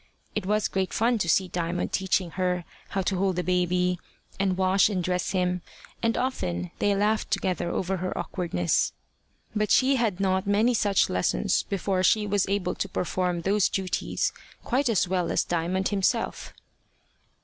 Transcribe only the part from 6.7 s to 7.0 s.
they